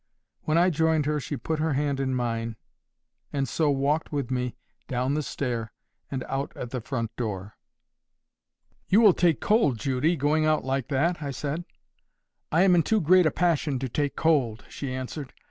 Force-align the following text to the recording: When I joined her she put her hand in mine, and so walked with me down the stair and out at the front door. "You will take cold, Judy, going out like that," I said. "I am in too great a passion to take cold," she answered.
When 0.45 0.57
I 0.57 0.71
joined 0.71 1.05
her 1.05 1.19
she 1.19 1.37
put 1.37 1.59
her 1.59 1.73
hand 1.73 1.99
in 1.99 2.15
mine, 2.15 2.55
and 3.31 3.47
so 3.47 3.69
walked 3.69 4.11
with 4.11 4.31
me 4.31 4.55
down 4.87 5.13
the 5.13 5.21
stair 5.21 5.73
and 6.09 6.23
out 6.23 6.51
at 6.57 6.71
the 6.71 6.81
front 6.81 7.15
door. 7.15 7.55
"You 8.89 8.99
will 9.01 9.13
take 9.13 9.39
cold, 9.39 9.77
Judy, 9.77 10.15
going 10.15 10.43
out 10.43 10.63
like 10.65 10.87
that," 10.87 11.21
I 11.21 11.29
said. 11.29 11.65
"I 12.51 12.63
am 12.63 12.73
in 12.73 12.81
too 12.81 12.99
great 12.99 13.27
a 13.27 13.31
passion 13.31 13.77
to 13.77 13.87
take 13.87 14.15
cold," 14.15 14.65
she 14.69 14.91
answered. 14.91 15.33